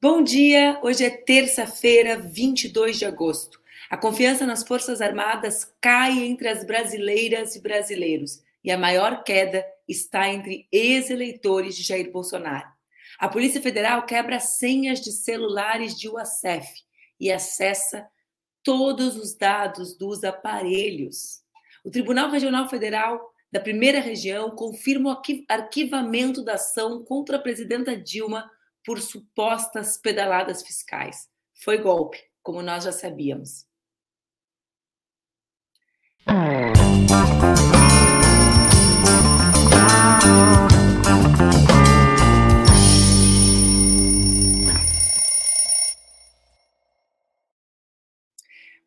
[0.00, 0.78] Bom dia!
[0.80, 3.60] Hoje é terça-feira, 22 de agosto.
[3.90, 9.66] A confiança nas Forças Armadas cai entre as brasileiras e brasileiros e a maior queda
[9.88, 12.68] está entre ex-eleitores de Jair Bolsonaro.
[13.18, 16.84] A Polícia Federal quebra senhas de celulares de UACF
[17.18, 18.06] e acessa
[18.62, 21.42] todos os dados dos aparelhos.
[21.84, 27.96] O Tribunal Regional Federal da Primeira Região confirma o arquivamento da ação contra a presidenta
[27.96, 28.48] Dilma
[28.88, 31.28] por supostas pedaladas fiscais.
[31.62, 33.66] Foi golpe, como nós já sabíamos.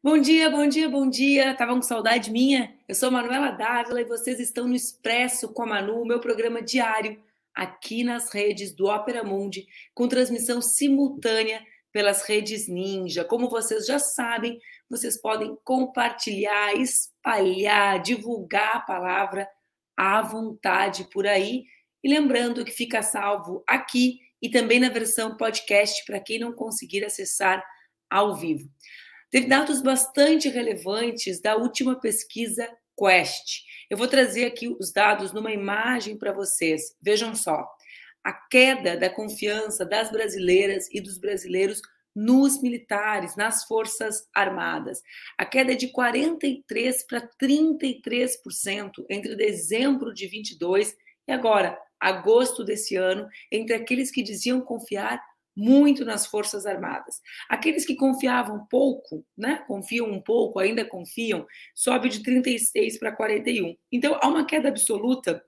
[0.02, 1.52] Bom dia, bom dia, bom dia.
[1.52, 2.76] Estavam com saudade minha?
[2.88, 7.22] Eu sou Manuela Dávila e vocês estão no Expresso com a Manu, meu programa diário
[7.56, 11.62] aqui nas redes do Opera Mundi, com transmissão simultânea
[11.92, 13.24] pelas redes Ninja.
[13.24, 19.48] Como vocês já sabem, vocês podem compartilhar, espalhar, divulgar a palavra
[19.96, 21.66] à vontade por aí.
[22.04, 27.06] E lembrando que fica salvo aqui e também na versão podcast para quem não conseguir
[27.06, 27.64] acessar
[28.10, 28.68] ao vivo.
[29.30, 33.62] Teve dados bastante relevantes da última pesquisa Quest.
[33.92, 36.96] Eu vou trazer aqui os dados numa imagem para vocês.
[37.02, 37.70] Vejam só.
[38.24, 41.82] A queda da confiança das brasileiras e dos brasileiros
[42.16, 45.02] nos militares, nas Forças Armadas.
[45.38, 50.96] A queda é de 43 para 33% entre dezembro de 22
[51.28, 55.22] e agora, agosto desse ano, entre aqueles que diziam confiar
[55.56, 57.22] muito nas Forças Armadas.
[57.50, 63.76] Aqueles que confiavam pouco, né, confiam um pouco, ainda confiam, sobe de 36 para 41.
[63.92, 65.44] Então, há uma queda absoluta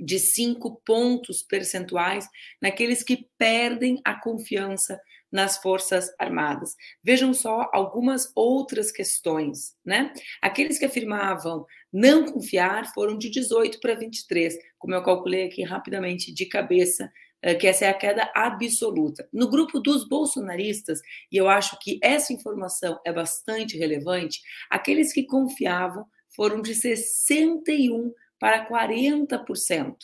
[0.00, 2.28] de 5 pontos percentuais
[2.60, 5.00] naqueles que perdem a confiança
[5.34, 6.76] nas Forças Armadas.
[7.02, 10.12] Vejam só algumas outras questões, né?
[10.40, 16.32] Aqueles que afirmavam não confiar foram de 18 para 23, como eu calculei aqui rapidamente
[16.32, 17.10] de cabeça
[17.52, 19.28] que essa é a queda absoluta.
[19.32, 21.00] No grupo dos bolsonaristas,
[21.30, 24.40] e eu acho que essa informação é bastante relevante,
[24.70, 29.96] aqueles que confiavam foram de 61 para 40%,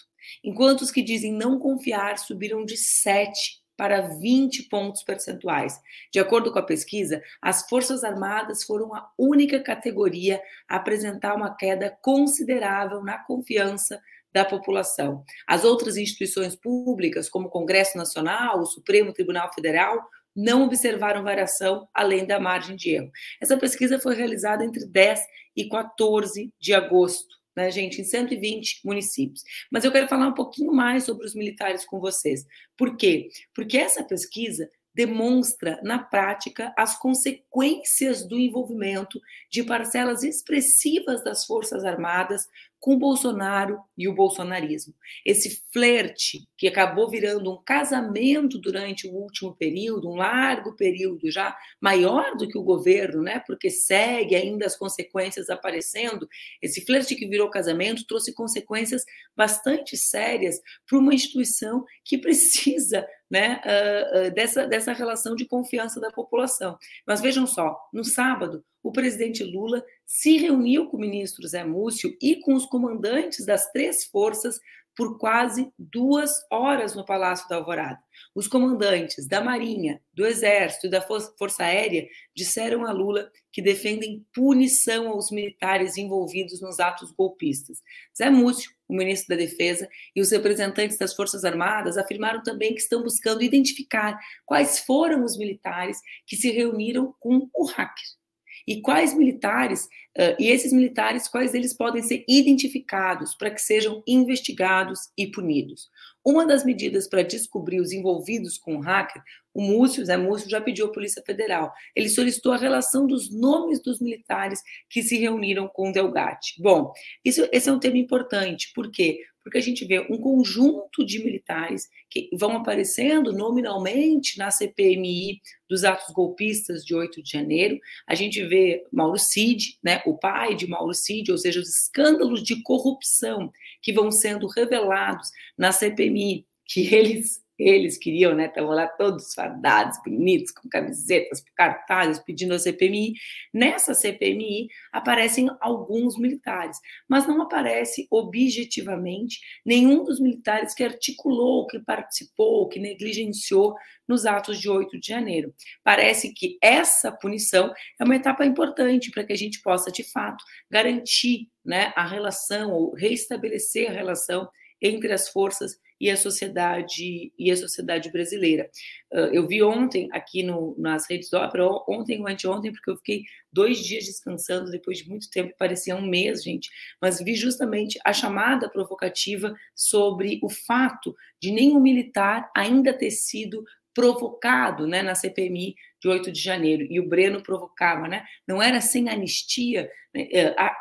[0.44, 5.80] enquanto os que dizem não confiar subiram de 7 para 20 pontos percentuais.
[6.12, 11.56] De acordo com a pesquisa, as Forças Armadas foram a única categoria a apresentar uma
[11.56, 13.98] queda considerável na confiança
[14.32, 15.24] da população.
[15.46, 19.98] As outras instituições públicas, como o Congresso Nacional, o Supremo Tribunal Federal,
[20.34, 23.10] não observaram variação além da margem de erro.
[23.40, 25.20] Essa pesquisa foi realizada entre 10
[25.56, 29.42] e 14 de agosto, né, gente, em 120 municípios.
[29.70, 32.46] Mas eu quero falar um pouquinho mais sobre os militares com vocês.
[32.76, 33.28] Por quê?
[33.54, 39.20] Porque essa pesquisa demonstra na prática as consequências do envolvimento
[39.50, 42.48] de parcelas expressivas das Forças Armadas
[42.80, 44.94] com Bolsonaro e o bolsonarismo.
[45.24, 51.54] Esse flerte que acabou virando um casamento durante o último período, um largo período já
[51.78, 53.42] maior do que o governo, né?
[53.46, 56.26] Porque segue ainda as consequências aparecendo.
[56.62, 59.04] Esse flerte que virou casamento trouxe consequências
[59.36, 60.58] bastante sérias
[60.88, 66.76] para uma instituição que precisa né, uh, uh, dessa, dessa relação de confiança da população.
[67.06, 72.16] Mas vejam só, no sábado, o presidente Lula se reuniu com o ministro Zé Múcio
[72.20, 74.58] e com os comandantes das três forças
[75.00, 77.98] por quase duas horas no Palácio da Alvorada.
[78.34, 82.06] Os comandantes da Marinha, do Exército e da Força Aérea
[82.36, 87.78] disseram a Lula que defendem punição aos militares envolvidos nos atos golpistas.
[88.14, 92.82] Zé Múcio, o ministro da Defesa, e os representantes das Forças Armadas afirmaram também que
[92.82, 95.96] estão buscando identificar quais foram os militares
[96.26, 98.19] que se reuniram com o hacker
[98.66, 99.84] e quais militares,
[100.18, 105.88] uh, e esses militares, quais deles podem ser identificados para que sejam investigados e punidos.
[106.24, 109.22] Uma das medidas para descobrir os envolvidos com o hacker,
[109.54, 111.72] o Múcio, Zé Múcio, já pediu à Polícia Federal.
[111.96, 116.60] Ele solicitou a relação dos nomes dos militares que se reuniram com o Delgatti.
[116.60, 116.92] Bom,
[117.24, 119.18] isso, esse é um tema importante, por quê?
[119.42, 125.84] Porque a gente vê um conjunto de militares que vão aparecendo nominalmente na CPMI dos
[125.84, 127.78] atos golpistas de 8 de janeiro.
[128.06, 132.42] A gente vê Mauro Cid, né, o pai de Mauro Cid, ou seja, os escândalos
[132.42, 133.50] de corrupção
[133.82, 138.46] que vão sendo revelados na CPMI, que eles eles queriam, né?
[138.46, 143.14] Estavam lá todos fardados, bonitos, com camisetas, cartazes, pedindo a CPMI.
[143.52, 146.78] Nessa CPMI aparecem alguns militares,
[147.08, 153.74] mas não aparece objetivamente nenhum dos militares que articulou, que participou, que negligenciou
[154.08, 155.54] nos atos de 8 de janeiro.
[155.84, 160.42] Parece que essa punição é uma etapa importante para que a gente possa, de fato,
[160.70, 164.48] garantir né, a relação ou restabelecer a relação
[164.80, 168.70] entre as forças e a sociedade e a sociedade brasileira.
[169.10, 173.24] Eu vi ontem aqui no, nas redes do Opera, ontem ou anteontem, porque eu fiquei
[173.52, 178.12] dois dias descansando depois de muito tempo, parecia um mês, gente, mas vi justamente a
[178.12, 183.62] chamada provocativa sobre o fato de nenhum militar ainda ter sido
[183.92, 188.24] provocado né, na CPMI de 8 de janeiro, e o Breno provocava, né?
[188.46, 189.90] Não era sem anistia.
[190.14, 190.28] Né?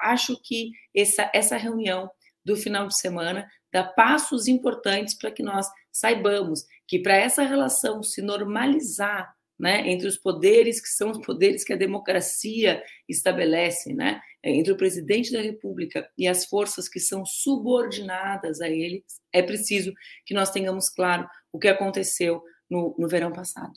[0.02, 2.10] Acho que essa, essa reunião
[2.44, 8.02] do final de semana dá passos importantes para que nós saibamos que para essa relação
[8.02, 14.22] se normalizar né, entre os poderes que são os poderes que a democracia estabelece, né,
[14.42, 19.04] entre o presidente da República e as forças que são subordinadas a ele,
[19.34, 19.94] é preciso
[20.26, 23.74] que nós tenhamos claro o que aconteceu no, no verão passado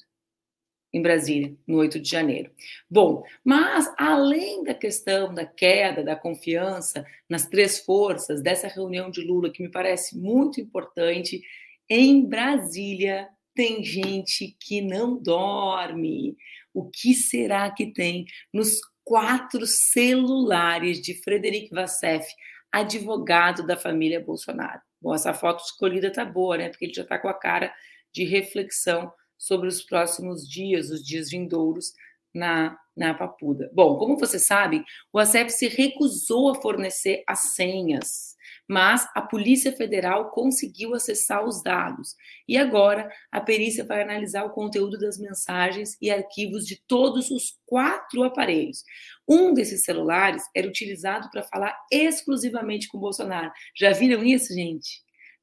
[0.93, 2.51] em Brasília, no 8 de janeiro.
[2.91, 9.23] Bom, mas além da questão da queda da confiança nas três forças, dessa reunião de
[9.23, 11.43] Lula, que me parece muito importante,
[11.89, 16.37] em Brasília tem gente que não dorme.
[16.75, 22.27] O que será que tem nos quatro celulares de Frederic Vassef,
[22.71, 24.81] advogado da família Bolsonaro?
[25.01, 26.69] Bom, essa foto escolhida tá boa, né?
[26.69, 27.75] Porque ele já tá com a cara
[28.13, 29.13] de reflexão
[29.43, 31.93] sobre os próximos dias, os dias vindouros
[32.33, 33.69] na, na Papuda.
[33.75, 38.37] Bom, como você sabe, o ACEP se recusou a fornecer as senhas,
[38.69, 42.15] mas a Polícia Federal conseguiu acessar os dados.
[42.47, 47.59] E agora a perícia vai analisar o conteúdo das mensagens e arquivos de todos os
[47.67, 48.85] quatro aparelhos.
[49.29, 53.51] Um desses celulares era utilizado para falar exclusivamente com Bolsonaro.
[53.77, 55.03] Já viram isso, gente?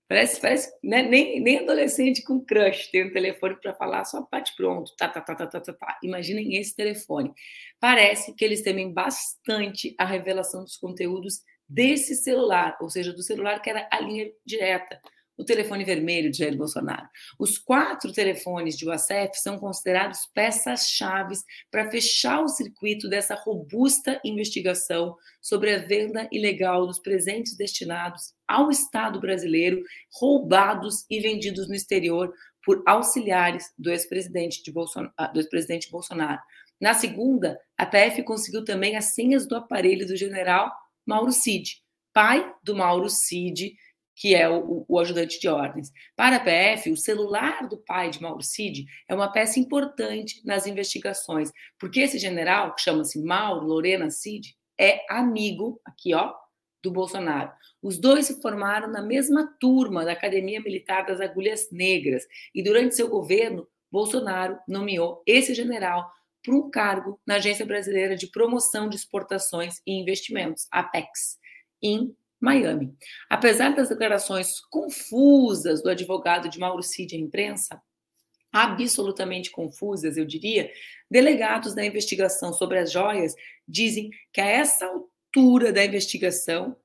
[0.10, 1.04] Parece, parece né?
[1.04, 5.22] nem, nem adolescente com crush tem um telefone para falar só bate pronto, tá, tá,
[5.22, 6.00] tá, tá, tá, tá, tá.
[6.02, 7.32] Imaginem esse telefone.
[7.80, 13.62] Parece que eles temem bastante a revelação dos conteúdos desse celular, ou seja, do celular
[13.62, 15.00] que era a linha direta
[15.40, 17.08] o telefone vermelho de Jair Bolsonaro.
[17.40, 21.36] Os quatro telefones de UACF são considerados peças-chave
[21.72, 28.70] para fechar o circuito dessa robusta investigação sobre a venda ilegal dos presentes destinados ao
[28.70, 29.82] Estado brasileiro,
[30.14, 32.34] roubados e vendidos no exterior
[32.66, 35.10] por auxiliares do ex-presidente Bolson...
[35.18, 36.42] Ah, ex Bolsonaro.
[36.82, 40.70] Na segunda, a PF conseguiu também as senhas do aparelho do general
[41.06, 41.82] Mauro Cid,
[42.14, 43.74] pai do Mauro Cid,
[44.20, 45.94] que é o, o, ajudante de ordens.
[46.14, 50.68] Para a PF, o celular do pai de Mauro Cid é uma peça importante nas
[50.68, 51.50] investigações,
[51.80, 56.34] porque esse general, que chama-se Mauro Lorena Cid, é amigo, aqui ó,
[56.84, 57.50] do Bolsonaro.
[57.82, 62.96] Os dois se formaram na mesma turma da Academia Militar das Agulhas Negras e durante
[62.96, 66.12] seu governo, Bolsonaro nomeou esse general
[66.44, 71.40] para um cargo na Agência Brasileira de Promoção de Exportações e Investimentos, APEX,
[71.82, 72.96] em Miami.
[73.30, 77.82] Apesar das declarações confusas do advogado de Mauro Cid à imprensa,
[78.52, 80.72] absolutamente confusas, eu diria,
[81.10, 83.34] delegados da investigação sobre as joias
[83.68, 86.76] dizem que a essa altura da investigação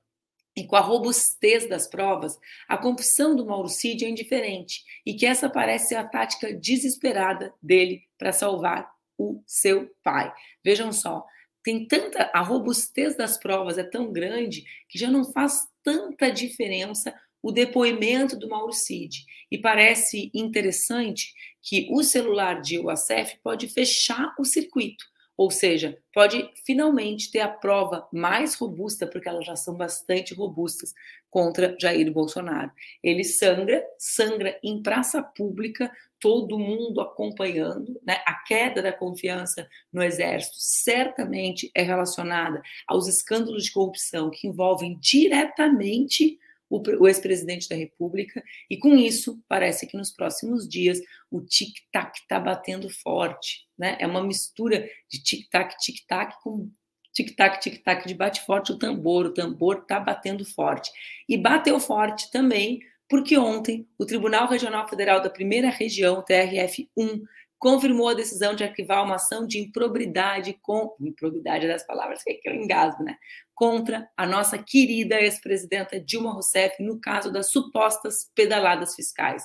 [0.55, 5.25] e com a robustez das provas, a confissão do Mauro Cid é indiferente e que
[5.25, 10.33] essa parece ser a tática desesperada dele para salvar o seu pai.
[10.63, 11.25] Vejam só,
[11.65, 17.11] tem tanta a robustez das provas é tão grande que já não faz tanta diferença
[17.41, 19.25] o depoimento do Mauro Cid.
[19.51, 25.03] E parece interessante que o celular de UACF pode fechar o circuito,
[25.35, 30.93] ou seja, pode finalmente ter a prova mais robusta, porque elas já são bastante robustas,
[31.31, 32.71] contra Jair Bolsonaro.
[33.03, 38.21] Ele sangra, sangra em praça pública, todo mundo acompanhando, né?
[38.25, 44.97] A queda da confiança no exército certamente é relacionada aos escândalos de corrupção que envolvem
[44.99, 52.17] diretamente o, ex-presidente da República, e com isso, parece que nos próximos dias o tic-tac
[52.17, 53.67] está batendo forte.
[53.77, 53.97] Né?
[53.99, 56.69] É uma mistura de tic-tac, tic-tac com
[57.13, 60.91] tic-tac, tic-tac de bate forte o tambor, o tambor está batendo forte.
[61.29, 67.21] E bateu forte também porque ontem o Tribunal Regional Federal da Primeira Região, TRF1,
[67.57, 72.53] confirmou a decisão de arquivar uma ação de improbidade com improbidade das palavras que eu
[72.53, 73.17] engasgo, né?
[73.53, 79.43] Contra a nossa querida ex-presidenta Dilma Rousseff no caso das supostas pedaladas fiscais.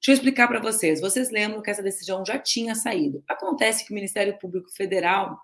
[0.00, 1.00] Deixa eu explicar para vocês.
[1.00, 3.22] Vocês lembram que essa decisão já tinha saído.
[3.28, 5.38] Acontece que o Ministério Público Federal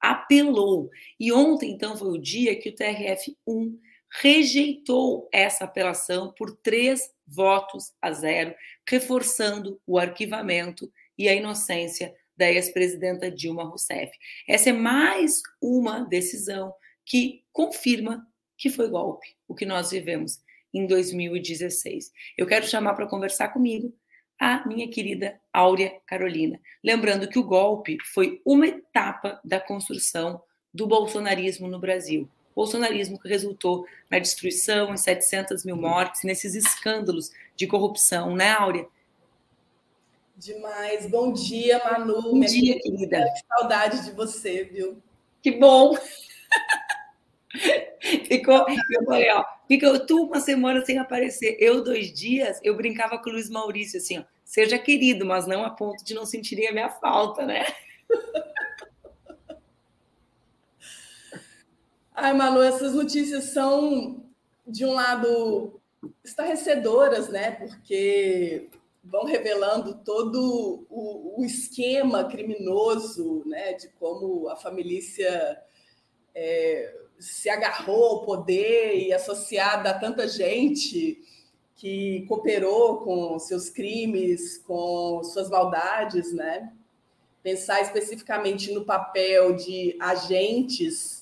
[0.00, 0.90] apelou.
[1.18, 3.78] E ontem, então, foi o dia que o TRF1
[4.10, 8.54] rejeitou essa apelação por três votos a zero,
[8.88, 14.10] reforçando o arquivamento e a inocência da ex-presidenta Dilma Rousseff.
[14.48, 16.74] Essa é mais uma decisão
[17.04, 18.26] que confirma
[18.56, 20.40] que foi golpe, o que nós vivemos
[20.72, 22.12] em 2016.
[22.36, 23.94] Eu quero chamar para conversar comigo
[24.38, 26.58] a minha querida Áurea Carolina.
[26.82, 32.28] Lembrando que o golpe foi uma etapa da construção do bolsonarismo no Brasil.
[32.54, 38.86] Bolsonarismo que resultou na destruição, em 700 mil mortes, nesses escândalos de corrupção, né, Áurea?
[40.36, 41.06] Demais.
[41.06, 42.22] Bom dia, Manu.
[42.22, 43.18] Bom dia, querida.
[43.18, 45.02] Que saudade de você, viu?
[45.42, 45.94] Que bom.
[48.26, 53.18] Ficou, eu falei, ó, fica tu uma semana sem aparecer, eu dois dias, eu brincava
[53.18, 56.68] com o Luiz Maurício assim, ó, seja querido, mas não a ponto de não sentirem
[56.68, 57.66] a minha falta, né?
[62.22, 64.22] Ai, Manu, essas notícias são,
[64.66, 65.80] de um lado,
[66.22, 67.52] estarrecedoras, né?
[67.52, 68.68] Porque
[69.02, 73.72] vão revelando todo o, o esquema criminoso, né?
[73.72, 75.00] De como a família
[76.34, 81.22] é, se agarrou ao poder e associada a tanta gente
[81.74, 86.70] que cooperou com seus crimes, com suas maldades, né?
[87.42, 91.19] Pensar especificamente no papel de agentes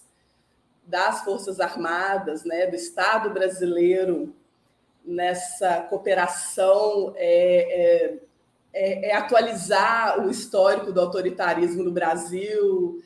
[0.88, 4.35] das Forças Armadas, né, do Estado brasileiro
[5.04, 8.18] nessa cooperação é, é,
[8.73, 13.02] é, é atualizar o histórico do autoritarismo no Brasil,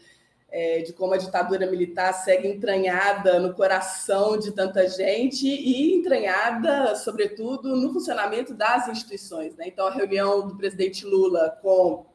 [0.48, 6.94] é, de como a ditadura militar segue entranhada no coração de tanta gente e entranhada,
[6.94, 9.56] sobretudo, no funcionamento das instituições.
[9.56, 9.64] Né?
[9.68, 12.06] Então, a reunião do presidente Lula com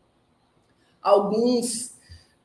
[1.01, 1.96] alguns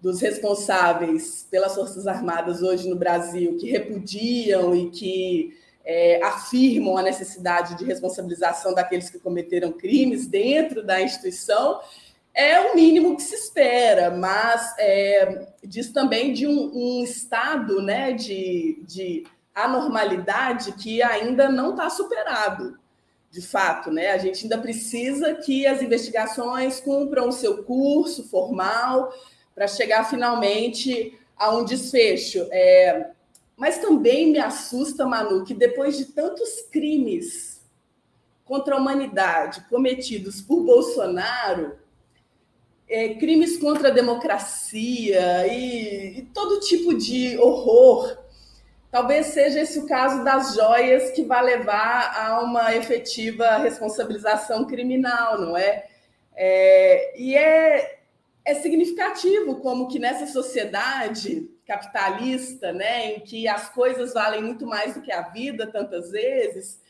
[0.02, 7.02] dos responsáveis pelas Forças Armadas hoje no Brasil, que repudiam e que é, afirmam a
[7.02, 11.80] necessidade de responsabilização daqueles que cometeram crimes dentro da instituição,
[12.34, 18.12] é o mínimo que se espera, mas é, diz também de um, um estado né,
[18.12, 22.76] de, de anormalidade que ainda não está superado,
[23.30, 23.92] de fato.
[23.92, 24.10] Né?
[24.10, 29.12] A gente ainda precisa que as investigações cumpram o seu curso formal
[29.54, 32.46] para chegar finalmente a um desfecho.
[32.50, 33.10] É,
[33.56, 37.60] mas também me assusta, Manu, que depois de tantos crimes
[38.44, 41.76] contra a humanidade cometidos por Bolsonaro,
[42.88, 48.18] é, crimes contra a democracia e, e todo tipo de horror.
[48.90, 55.40] Talvez seja esse o caso das joias que vai levar a uma efetiva responsabilização criminal,
[55.40, 55.86] não é?
[56.36, 58.01] é e é,
[58.44, 64.94] é significativo como que nessa sociedade capitalista, né, em que as coisas valem muito mais
[64.94, 66.80] do que a vida tantas vezes,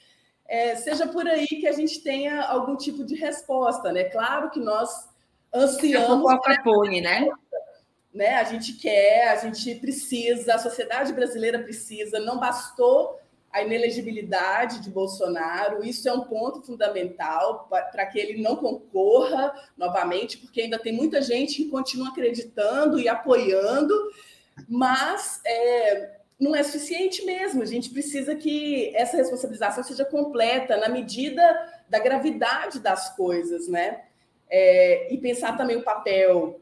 [0.46, 4.04] é, seja por aí que a gente tenha algum tipo de resposta, né?
[4.04, 5.08] Claro que nós
[5.54, 6.30] ansiamos.
[6.30, 7.28] É Capone, né?
[8.12, 8.34] né?
[8.34, 13.18] A gente quer, a gente precisa, a sociedade brasileira precisa, não bastou
[13.52, 20.38] a inelegibilidade de Bolsonaro, isso é um ponto fundamental para que ele não concorra novamente,
[20.38, 23.94] porque ainda tem muita gente que continua acreditando e apoiando,
[24.68, 27.62] mas é, não é suficiente mesmo.
[27.62, 31.42] A gente precisa que essa responsabilização seja completa na medida
[31.88, 34.00] da gravidade das coisas, né?
[34.52, 36.60] é, e pensar também o papel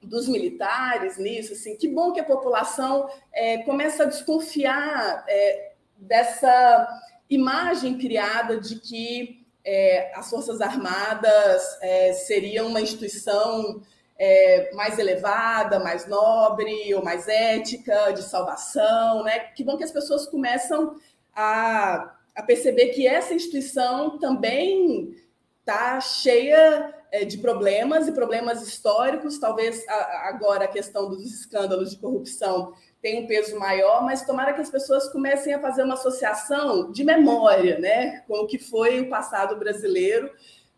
[0.00, 6.88] dos militares nisso, assim, que bom que a população é, começa a desconfiar é, dessa
[7.28, 13.82] imagem criada de que é, as Forças Armadas é, seriam uma instituição
[14.18, 19.40] é, mais elevada, mais nobre ou mais ética, de salvação, né?
[19.40, 20.96] Que bom que as pessoas começam
[21.34, 25.14] a, a perceber que essa instituição também
[25.60, 29.38] está cheia é, de problemas e problemas históricos.
[29.38, 32.72] Talvez agora a questão dos escândalos de corrupção
[33.06, 37.04] tenha um peso maior, mas tomara que as pessoas comecem a fazer uma associação de
[37.04, 40.28] memória né, com o que foi o passado brasileiro,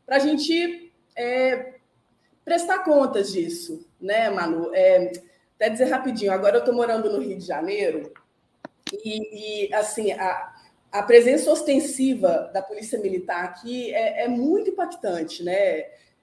[0.05, 1.77] para a gente é,
[2.45, 4.71] prestar contas disso, né, Manu?
[4.75, 5.11] É,
[5.55, 8.13] até dizer rapidinho, agora eu estou morando no Rio de Janeiro
[8.93, 10.55] e, e assim, a,
[10.93, 15.79] a presença ostensiva da polícia militar aqui é, é, muito impactante, né?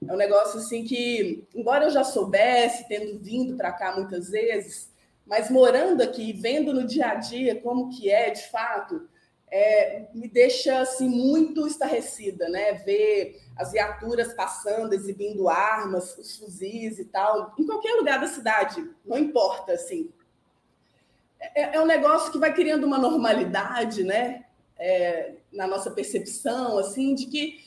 [0.07, 4.93] É um negócio assim que, embora eu já soubesse, tendo vindo para cá muitas vezes,
[5.25, 9.07] mas morando aqui, vendo no dia a dia como que é de fato,
[9.51, 12.73] é, me deixa assim muito estarrecida, né?
[12.73, 18.87] Ver as viaturas passando, exibindo armas, os fuzis e tal, em qualquer lugar da cidade,
[19.05, 20.11] não importa, assim.
[21.39, 24.45] É, é um negócio que vai criando uma normalidade, né?
[24.77, 27.63] É, na nossa percepção, assim, de que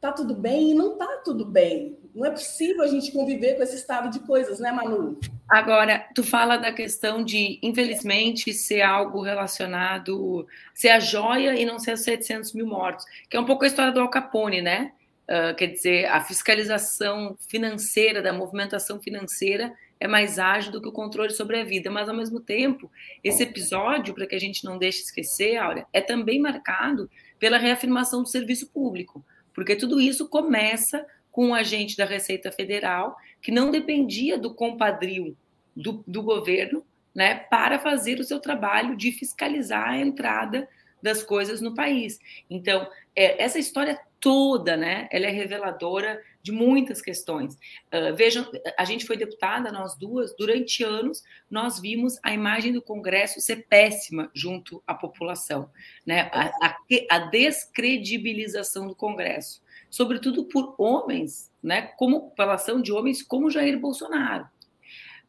[0.00, 1.98] tá tudo bem e não tá tudo bem.
[2.14, 5.18] Não é possível a gente conviver com esse estado de coisas, né, Manu?
[5.48, 11.78] Agora, tu fala da questão de, infelizmente, ser algo relacionado, ser a joia e não
[11.78, 14.92] ser os 700 mil mortos, que é um pouco a história do Al Capone, né?
[15.28, 20.92] Uh, quer dizer, a fiscalização financeira, da movimentação financeira, é mais ágil do que o
[20.92, 21.90] controle sobre a vida.
[21.90, 22.90] Mas, ao mesmo tempo,
[23.22, 28.22] esse episódio, para que a gente não deixe esquecer, Áurea, é também marcado pela reafirmação
[28.22, 29.24] do serviço público,
[29.54, 35.36] porque tudo isso começa com um agente da Receita Federal que não dependia do compadrio
[35.76, 36.84] do, do governo
[37.14, 40.68] né, para fazer o seu trabalho de fiscalizar a entrada
[41.00, 42.18] das coisas no país.
[42.50, 47.54] Então, é, essa história toda, né, ela é reveladora de muitas questões.
[47.54, 52.82] Uh, vejam, a gente foi deputada, nós duas, durante anos, nós vimos a imagem do
[52.82, 55.70] Congresso ser péssima junto à população,
[56.04, 56.76] né, a, a,
[57.10, 63.78] a descredibilização do Congresso sobretudo por homens, né, como pela ação de homens como Jair
[63.78, 64.46] Bolsonaro.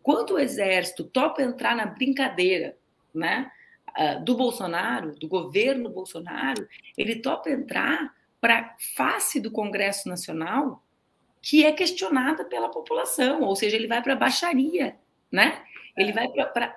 [0.02, 2.78] Quando o exército topa entrar na brincadeira,
[3.14, 3.52] né,
[4.24, 10.84] do Bolsonaro, do governo Bolsonaro, ele topa entrar para face do Congresso Nacional,
[11.42, 14.96] que é questionada pela população, ou seja, ele vai para a baixaria,
[15.32, 15.62] né?
[15.98, 16.28] ele vai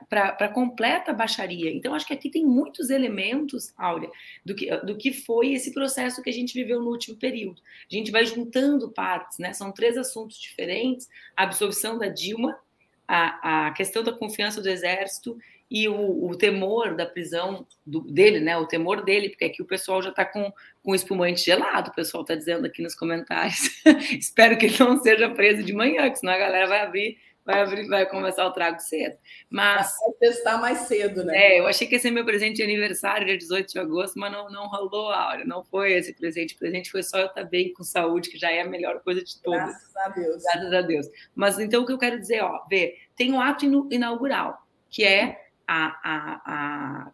[0.09, 1.71] para a completa baixaria.
[1.71, 4.11] Então, acho que aqui tem muitos elementos, Áurea,
[4.45, 7.61] do que, do que foi esse processo que a gente viveu no último período.
[7.91, 9.53] A gente vai juntando partes, né?
[9.53, 12.59] São três assuntos diferentes: a absolvição da Dilma,
[13.07, 15.37] a, a questão da confiança do Exército
[15.71, 18.57] e o, o temor da prisão do, dele, né?
[18.57, 20.51] O temor dele, porque aqui o pessoal já está com,
[20.83, 23.69] com espumante gelado, o pessoal está dizendo aqui nos comentários.
[24.19, 27.61] Espero que ele não seja preso de manhã, que senão a galera vai abrir vai,
[27.61, 29.17] abrir, vai começar o trago cedo.
[29.49, 29.95] Mas.
[30.01, 31.37] Vai testar mais cedo, né?
[31.37, 34.33] É, eu achei que ia ser meu presente de aniversário, dia 18 de agosto, mas
[34.33, 36.55] não, não rolou a hora, não foi esse presente.
[36.55, 39.23] O presente foi só eu estar bem com saúde, que já é a melhor coisa
[39.23, 39.61] de todas.
[39.61, 40.43] Graças a Deus.
[40.43, 41.07] Graças a Deus.
[41.35, 45.47] Mas então o que eu quero dizer, ó, vê, tem um ato inaugural, que é
[45.67, 47.13] a, a,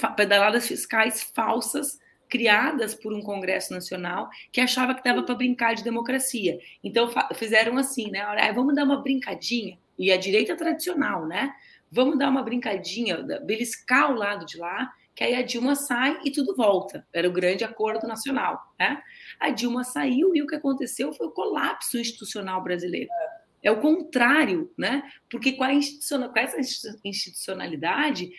[0.00, 5.74] a pedaladas fiscais falsas criadas por um Congresso Nacional que achava que dava para brincar
[5.74, 6.58] de democracia.
[6.82, 8.26] Então fizeram assim, né?
[8.26, 9.78] Olha, vamos dar uma brincadinha.
[9.98, 11.54] E a direita tradicional, né?
[11.90, 16.32] Vamos dar uma brincadinha, beliscar o lado de lá, que aí a Dilma sai e
[16.32, 17.06] tudo volta.
[17.12, 19.00] Era o grande acordo nacional, né?
[19.38, 23.10] A Dilma saiu e o que aconteceu foi o colapso institucional brasileiro.
[23.62, 25.02] É o contrário, né?
[25.30, 26.58] Porque com, a institucional, com essa
[27.04, 28.30] institucionalidade,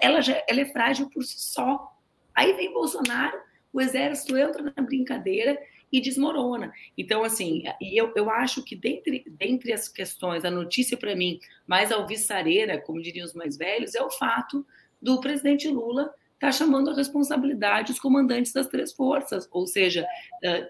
[0.00, 1.93] ela, já, ela é frágil por si só.
[2.34, 3.38] Aí vem Bolsonaro,
[3.72, 5.58] o exército entra na brincadeira
[5.92, 6.72] e desmorona.
[6.98, 11.92] Então, assim, eu, eu acho que dentre, dentre as questões, a notícia para mim mais
[11.92, 14.66] alvissareira, como diriam os mais velhos, é o fato
[15.00, 20.06] do presidente Lula estar tá chamando a responsabilidade os comandantes das três forças, ou seja,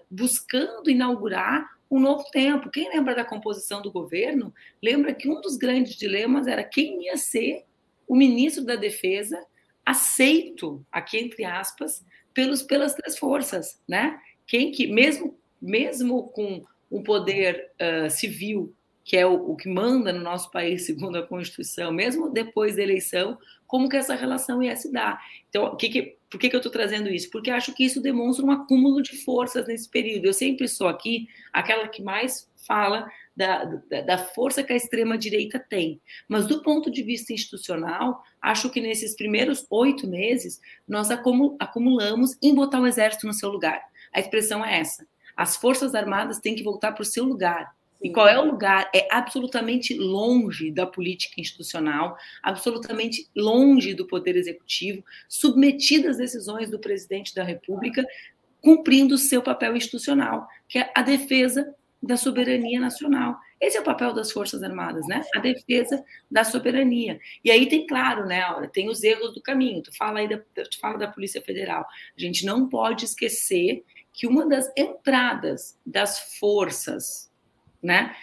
[0.09, 2.69] buscando inaugurar um novo tempo.
[2.69, 7.17] Quem lembra da composição do governo, lembra que um dos grandes dilemas era quem ia
[7.17, 7.65] ser
[8.07, 9.43] o ministro da Defesa
[9.85, 14.19] aceito, aqui entre aspas, pelos, pelas três forças, né?
[14.47, 20.11] Quem que, mesmo, mesmo com um poder uh, civil, que é o, o, que manda
[20.11, 24.75] no nosso país, segundo a Constituição, mesmo depois da eleição, como que essa relação ia
[24.75, 25.21] se dar?
[25.49, 27.29] Então, que que, por que, que eu estou trazendo isso?
[27.29, 30.25] Porque acho que isso demonstra um acúmulo de forças nesse período.
[30.25, 35.59] Eu sempre sou aqui aquela que mais fala da, da, da força que a extrema-direita
[35.59, 35.99] tem.
[36.27, 42.55] Mas, do ponto de vista institucional, acho que nesses primeiros oito meses, nós acumulamos em
[42.55, 43.81] botar o exército no seu lugar.
[44.13, 45.05] A expressão é essa.
[45.35, 47.75] As Forças Armadas têm que voltar para o seu lugar.
[48.01, 48.89] E qual é o lugar?
[48.93, 56.79] É absolutamente longe da política institucional, absolutamente longe do poder executivo, submetido às decisões do
[56.79, 58.05] presidente da República,
[58.61, 63.37] cumprindo o seu papel institucional, que é a defesa da soberania nacional.
[63.59, 65.23] Esse é o papel das Forças Armadas, né?
[65.35, 67.19] A defesa da soberania.
[67.43, 68.41] E aí tem, claro, né,
[68.73, 69.81] tem os erros do caminho.
[69.81, 71.85] Tu fala aí da, tu fala da Polícia Federal.
[72.17, 77.31] A gente não pode esquecer que uma das entradas das forças,
[77.81, 78.15] né,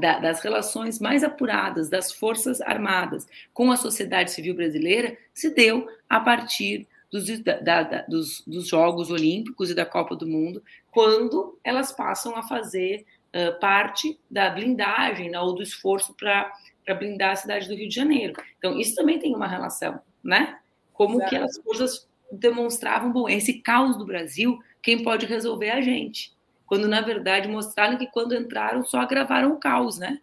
[0.00, 6.20] das relações mais apuradas das Forças Armadas com a sociedade civil brasileira se deu a
[6.20, 11.90] partir dos, da, da, dos, dos Jogos Olímpicos e da Copa do Mundo, quando elas
[11.92, 16.52] passam a fazer uh, parte da blindagem né, ou do esforço para
[16.94, 18.34] blindar a cidade do Rio de Janeiro.
[18.58, 20.58] Então, isso também tem uma relação, né?
[20.92, 21.30] Como Exato.
[21.30, 26.36] que as forças demonstravam, bom, esse caos do Brasil, quem pode resolver é a gente.
[26.66, 30.20] Quando, na verdade, mostraram que quando entraram só agravaram o caos, né?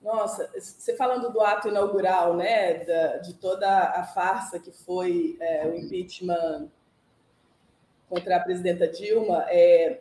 [0.00, 5.66] Nossa, você falando do ato inaugural, né, da, de toda a farsa que foi é,
[5.66, 6.70] o impeachment
[8.08, 10.00] contra a presidenta Dilma, é,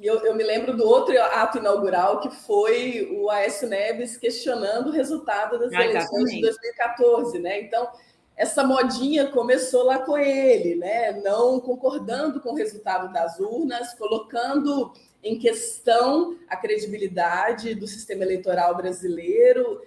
[0.00, 4.92] eu, eu, me lembro do outro ato inaugural, que foi o Aécio Neves questionando o
[4.92, 7.60] resultado das ah, eleições de 2014, né?
[7.60, 7.88] Então,
[8.36, 11.12] essa modinha começou lá com ele, né?
[11.20, 18.76] Não concordando com o resultado das urnas, colocando em questão a credibilidade do sistema eleitoral
[18.76, 19.82] brasileiro.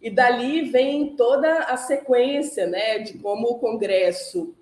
[0.00, 4.54] E dali vem toda a sequência, né, de como o Congresso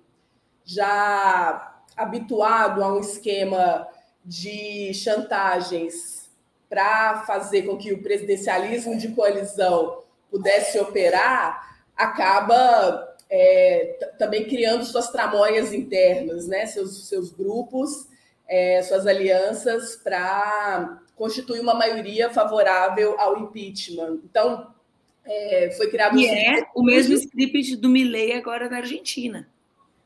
[0.63, 3.87] já habituado a um esquema
[4.25, 6.29] de chantagens
[6.67, 9.99] para fazer com que o presidencialismo de coalizão
[10.31, 16.65] pudesse operar, acaba é, também criando suas tramóias internas, né?
[16.65, 18.07] seus, seus grupos,
[18.47, 24.19] é, suas alianças para constituir uma maioria favorável ao impeachment.
[24.25, 24.73] Então,
[25.23, 26.19] é, foi criado...
[26.19, 29.47] E um é o mesmo script do Milley agora na Argentina.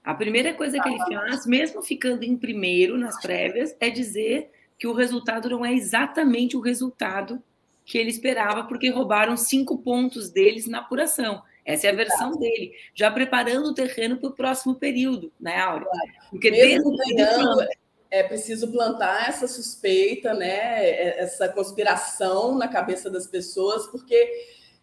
[0.10, 4.88] A primeira coisa que ele faz, mesmo ficando em primeiro nas prévias, é dizer que
[4.88, 7.40] o resultado não é exatamente o resultado
[7.86, 11.44] que ele esperava, porque roubaram cinco pontos deles na apuração.
[11.64, 15.88] Essa é a versão dele, já preparando o terreno para o próximo período, né, Áurea?
[16.32, 17.68] Porque Mesmo ganhando,
[18.10, 24.28] é preciso plantar essa suspeita, né, é, essa conspiração na cabeça das pessoas, porque,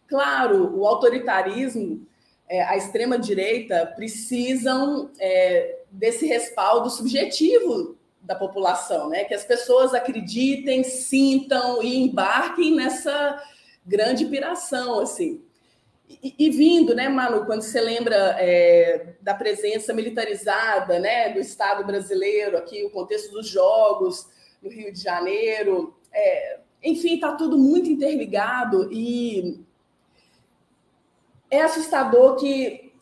[0.07, 2.07] claro, o autoritarismo
[2.49, 9.23] é, a extrema-direita precisam é, desse respaldo subjetivo da população, né?
[9.23, 13.41] que as pessoas acreditem, sintam e embarquem nessa
[13.85, 14.99] grande piração.
[14.99, 15.41] Assim.
[16.09, 21.85] E, e vindo, né, Manu, quando você lembra é, da presença militarizada né, do Estado
[21.85, 24.27] brasileiro, aqui o contexto dos Jogos
[24.61, 29.65] no Rio de Janeiro, é, enfim, está tudo muito interligado e
[31.49, 32.93] é assustador que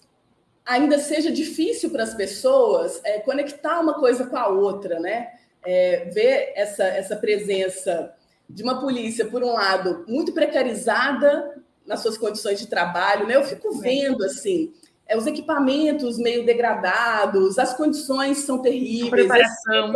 [0.66, 5.34] ainda seja difícil para as pessoas é, conectar uma coisa com a outra, né?
[5.64, 8.14] É, ver essa, essa presença
[8.50, 11.56] de uma polícia, por um lado, muito precarizada
[11.86, 13.36] nas suas condições de trabalho, né?
[13.36, 14.74] Eu fico vendo assim.
[15.08, 19.94] É, os equipamentos meio degradados, as condições são terríveis, a preparação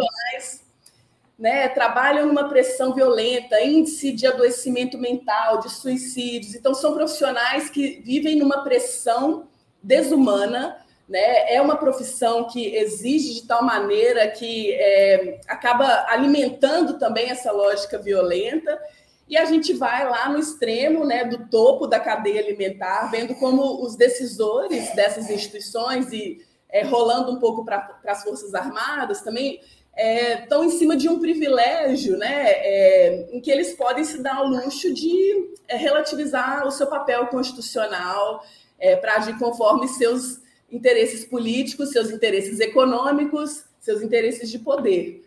[1.40, 6.54] né, trabalham numa pressão violenta, índice de adoecimento mental, de suicídios.
[6.54, 9.48] Então, são profissionais que vivem numa pressão
[9.82, 10.86] desumana.
[11.08, 11.54] Né?
[11.54, 17.98] É uma profissão que exige de tal maneira que é, acaba alimentando também essa lógica
[17.98, 18.78] violenta.
[19.26, 23.82] E a gente vai lá no extremo né, do topo da cadeia alimentar, vendo como
[23.82, 29.62] os decisores dessas instituições e é, rolando um pouco para as Forças Armadas também
[29.96, 34.38] estão é, em cima de um privilégio, né, é, em que eles podem se dar
[34.38, 38.44] ao luxo de é, relativizar o seu papel constitucional
[38.80, 40.40] é, para agir conforme seus
[40.72, 45.26] interesses políticos, seus interesses econômicos, seus interesses de poder.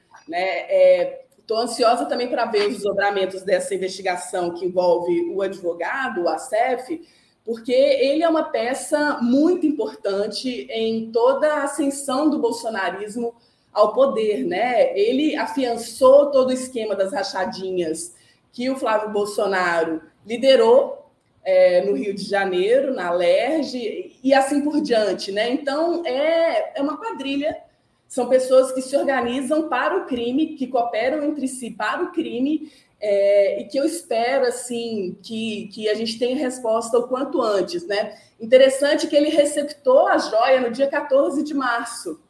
[1.39, 1.65] Estou né?
[1.65, 7.03] ansiosa também para ver os desdobramentos dessa investigação que envolve o advogado, o ACEF,
[7.45, 13.35] porque ele é uma peça muito importante em toda a ascensão do bolsonarismo
[13.73, 14.97] ao poder, né?
[14.99, 18.15] Ele afiançou todo o esquema das rachadinhas
[18.53, 21.11] que o Flávio Bolsonaro liderou
[21.45, 25.51] é, no Rio de Janeiro, na LERJ, e assim por diante, né?
[25.51, 27.57] Então, é, é uma quadrilha,
[28.07, 32.71] são pessoas que se organizam para o crime, que cooperam entre si para o crime,
[33.01, 37.85] é, e que eu espero, assim, que, que a gente tenha resposta o quanto antes,
[37.87, 38.17] né?
[38.41, 42.21] Interessante que ele receptou a joia no dia 14 de março,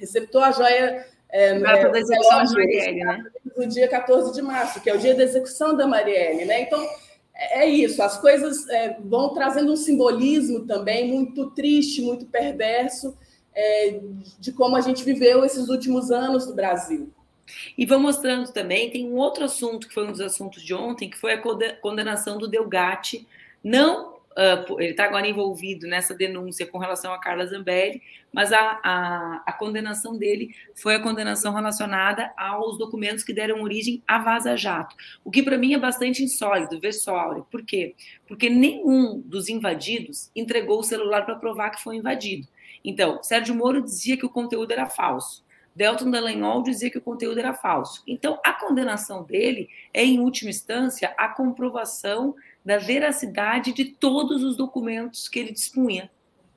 [0.00, 3.24] receptou a joia é, Data é, da execução Marielle, né?
[3.56, 6.62] No dia 14 de março, que é o dia da execução da Marielle, né?
[6.62, 6.82] Então,
[7.34, 13.16] é, é isso, as coisas é, vão trazendo um simbolismo também muito triste, muito perverso,
[13.54, 14.00] é,
[14.38, 17.10] de como a gente viveu esses últimos anos no Brasil.
[17.76, 21.10] E vão mostrando também, tem um outro assunto que foi um dos assuntos de ontem,
[21.10, 21.42] que foi a
[21.80, 23.26] condenação do Delgatti,
[23.62, 28.00] não Uh, ele está agora envolvido nessa denúncia com relação a Carla Zambelli,
[28.32, 34.00] mas a, a, a, condenação dele foi a condenação relacionada aos documentos que deram origem
[34.06, 37.96] à Vaza Jato, o que para mim é bastante insólito, ver só, por quê?
[38.28, 42.46] Porque nenhum dos invadidos entregou o celular para provar que foi invadido.
[42.84, 45.44] Então, Sérgio Moro dizia que o conteúdo era falso.
[45.74, 48.02] Delton Dallagnol dizia que o conteúdo era falso.
[48.06, 54.56] Então, a condenação dele é, em última instância, a comprovação da veracidade de todos os
[54.56, 56.10] documentos que ele dispunha.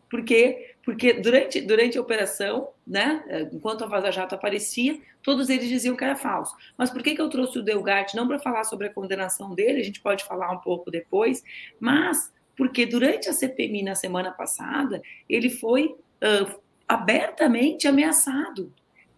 [0.09, 5.95] Porque porque durante, durante a operação, né, enquanto a Vaza Jato aparecia, todos eles diziam
[5.95, 6.55] que era falso.
[6.77, 8.17] Mas por que, que eu trouxe o Delgatti?
[8.17, 11.41] Não para falar sobre a condenação dele, a gente pode falar um pouco depois,
[11.79, 18.71] mas porque durante a CPMI na semana passada, ele foi uh, abertamente ameaçado.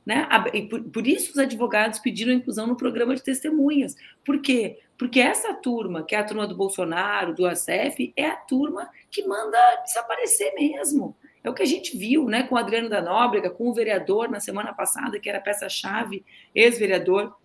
[0.06, 0.28] Né?
[0.54, 3.96] E por, por, isso os advogados pediram a inclusão no programa de testemunhas.
[4.24, 4.80] Por quê?
[4.98, 9.26] Porque essa turma, que é a turma do Bolsonaro, do ACF, é a turma que
[9.26, 11.16] manda desaparecer mesmo.
[11.44, 14.30] É o que a gente viu né, com o Adriano da Nóbrega, com o vereador
[14.30, 17.36] na semana passada, que era peça-chave, ex-vereador,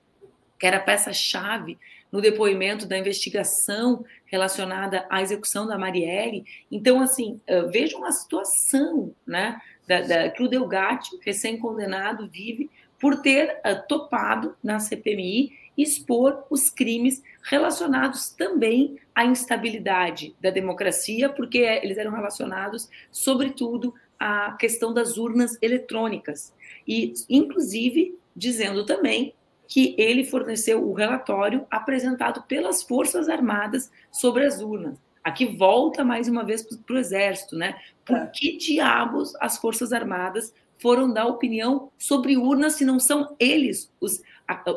[0.59, 1.79] que era peça-chave
[2.13, 6.45] no depoimento da investigação relacionada à execução da Marielle.
[6.71, 13.61] Então, assim, veja uma situação né, da, da, que o Delgatti, recém-condenado, vive por ter
[13.67, 21.99] uh, topado na CPMI expor os crimes relacionados também à instabilidade da democracia, porque eles
[21.99, 26.55] eram relacionados, sobretudo, à questão das urnas eletrônicas.
[26.87, 29.35] E, inclusive, dizendo também
[29.67, 34.99] que ele forneceu o relatório apresentado pelas Forças Armadas sobre as urnas.
[35.23, 37.79] Aqui volta mais uma vez para o Exército, né?
[38.05, 38.27] Por é.
[38.27, 44.23] que diabos as Forças Armadas foram dar opinião sobre urnas se não são eles os,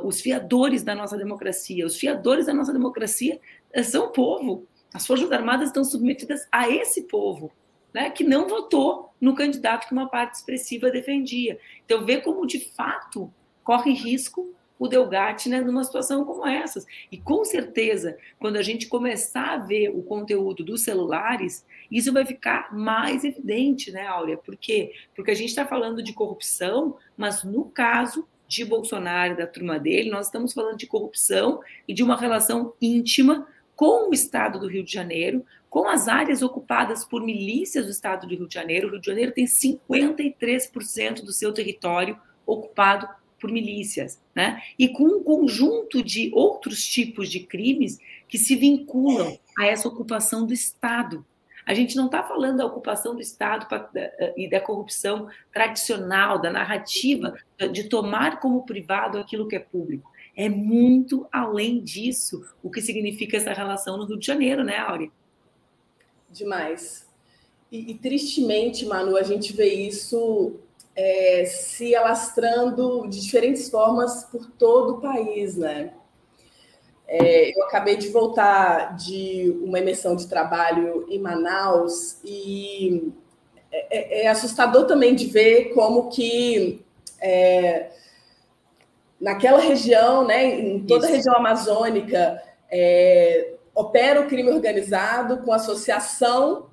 [0.04, 1.86] os fiadores da nossa democracia?
[1.86, 3.40] Os fiadores da nossa democracia
[3.72, 4.68] eh, são o povo.
[4.94, 7.52] As Forças Armadas estão submetidas a esse povo.
[7.94, 11.60] Né, que não votou no candidato que uma parte expressiva defendia.
[11.86, 13.32] Então, vê como, de fato,
[13.64, 14.52] corre risco
[14.84, 16.86] o Delgatti né, numa situação como essas.
[17.10, 22.26] E com certeza, quando a gente começar a ver o conteúdo dos celulares, isso vai
[22.26, 24.36] ficar mais evidente, né, Áurea?
[24.36, 24.92] Por quê?
[25.16, 29.80] Porque a gente está falando de corrupção, mas no caso de Bolsonaro e da turma
[29.80, 34.68] dele, nós estamos falando de corrupção e de uma relação íntima com o Estado do
[34.68, 38.90] Rio de Janeiro, com as áreas ocupadas por milícias do Estado do Rio de Janeiro.
[38.90, 43.08] O Rio de Janeiro tem 53% do seu território ocupado
[43.44, 44.64] por milícias, né?
[44.80, 50.46] E com um conjunto de outros tipos de crimes que se vinculam a essa ocupação
[50.48, 51.26] do Estado.
[51.66, 53.68] A gente não está falando da ocupação do Estado
[54.38, 57.38] e da corrupção tradicional, da narrativa
[57.74, 60.10] de tomar como privado aquilo que é público.
[60.38, 65.12] É muito além disso o que significa essa relação no Rio de Janeiro, né, Áurea?
[66.32, 67.10] Demais.
[67.70, 70.62] E, e tristemente, Manu, a gente vê isso
[70.96, 75.94] é, se alastrando de diferentes formas por todo o país, né?
[77.08, 83.12] É, eu acabei de voltar de uma emissão de trabalho em Manaus e
[83.72, 86.84] é, é, é assustador também de ver como que
[87.20, 87.92] é,
[89.20, 91.14] naquela região, né, em toda Isso.
[91.14, 96.70] a região amazônica, é, opera o crime organizado com associação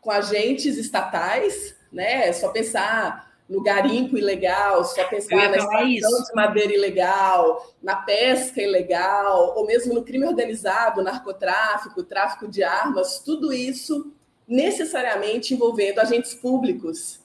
[0.00, 2.28] com agentes estatais, né?
[2.28, 8.60] É só pensar no garimpo ilegal, só pensar na extração de madeira ilegal, na pesca
[8.60, 14.12] ilegal, ou mesmo no crime organizado, narcotráfico, tráfico de armas, tudo isso
[14.46, 17.20] necessariamente envolvendo agentes públicos.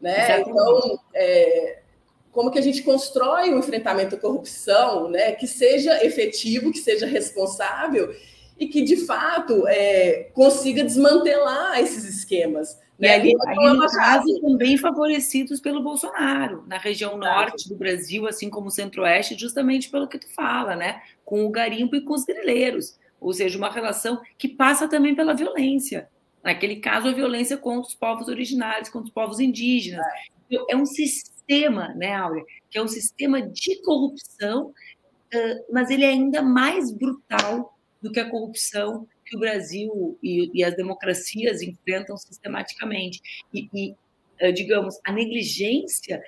[0.00, 0.40] Né?
[0.40, 1.78] Então, é,
[2.32, 7.06] como que a gente constrói um enfrentamento à corrupção né, que seja efetivo, que seja
[7.06, 8.14] responsável
[8.58, 12.78] e que, de fato, é, consiga desmantelar esses esquemas.
[12.98, 13.08] Né?
[13.08, 18.50] E ali, ali no caso, também favorecidos pelo Bolsonaro, na região norte do Brasil, assim
[18.50, 21.00] como o centro-oeste, justamente pelo que tu fala, né?
[21.24, 22.98] Com o garimpo e com os grileiros.
[23.20, 26.08] Ou seja, uma relação que passa também pela violência.
[26.42, 30.04] Naquele caso, a violência contra os povos originários, contra os povos indígenas.
[30.50, 32.44] É, é um sistema, né, Áurea?
[32.68, 34.72] Que é um sistema de corrupção,
[35.70, 40.64] mas ele é ainda mais brutal do que a corrupção que o Brasil e, e
[40.64, 43.20] as democracias enfrentam sistematicamente.
[43.52, 43.94] E, e,
[44.38, 46.22] eh, digamos, a negligência,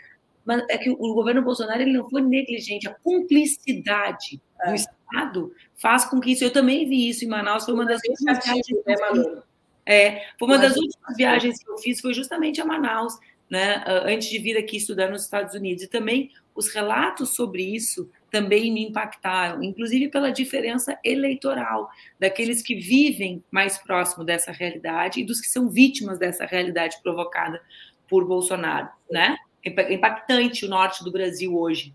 [0.45, 4.69] mas é que o governo Bolsonaro ele não foi negligente, a cumplicidade é.
[4.69, 6.45] do Estado faz com que isso.
[6.45, 9.43] Eu também vi isso em Manaus, foi uma das últimas viagens que eu fiz.
[9.87, 13.15] É, foi uma das últimas viagens que eu fiz, foi justamente a Manaus,
[13.49, 15.83] né, antes de vir aqui estudar nos Estados Unidos.
[15.83, 22.75] E também os relatos sobre isso também me impactaram, inclusive pela diferença eleitoral daqueles que
[22.75, 27.61] vivem mais próximo dessa realidade e dos que são vítimas dessa realidade provocada
[28.09, 29.37] por Bolsonaro, né?
[29.65, 31.95] Impactante o norte do Brasil hoje.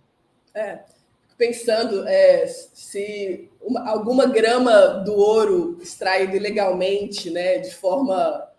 [0.54, 0.80] É,
[1.38, 8.50] pensando é, se uma, alguma grama do ouro extraído ilegalmente, né, de forma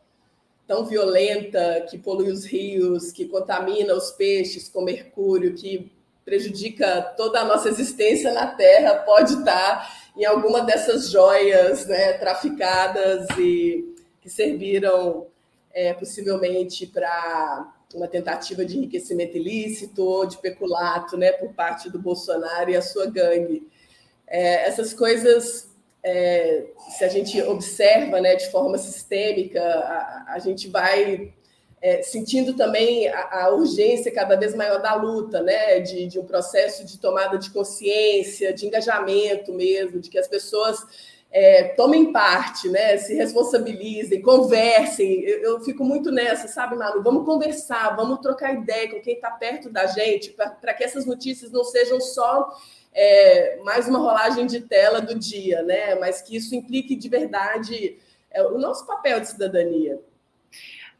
[0.66, 5.90] tão violenta, que polui os rios, que contamina os peixes com mercúrio, que
[6.26, 13.28] prejudica toda a nossa existência na Terra pode estar em alguma dessas joias né, traficadas
[13.38, 15.28] e que serviram
[15.72, 21.98] é, possivelmente para uma tentativa de enriquecimento ilícito ou de peculato né, por parte do
[21.98, 23.62] Bolsonaro e a sua gangue.
[24.26, 25.70] É, essas coisas,
[26.02, 26.66] é,
[26.98, 31.32] se a gente observa né, de forma sistêmica, a, a gente vai
[31.80, 36.24] é, sentindo também a, a, urgência cada vez maior da luta, né, de, de um
[36.24, 40.84] processo de tomada de consciência, de engajamento mesmo, de que as pessoas
[41.30, 42.96] é, tomem parte, né?
[42.96, 45.20] Se responsabilizem, conversem.
[45.20, 47.02] Eu, eu, fico muito nessa, sabe, Manu?
[47.02, 51.50] Vamos conversar, vamos trocar ideia com quem está perto da gente, para que essas notícias
[51.50, 52.56] não sejam só
[52.94, 55.94] é, mais uma rolagem de tela do dia, né?
[55.96, 57.98] Mas que isso implique de verdade
[58.30, 60.00] é, o nosso papel de cidadania.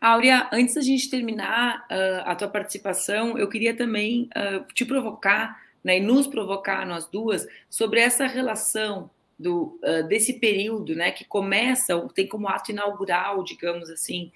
[0.07, 5.61] Áurea, antes da gente terminar uh, a tua participação, eu queria também uh, te provocar,
[5.83, 11.25] né, e nos provocar, nós duas, sobre essa relação do, uh, desse período, né, que
[11.25, 14.31] começa, tem como ato inaugural, digamos assim,